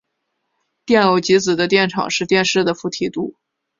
[0.83, 3.35] 电偶极子的电场是电势的负梯度。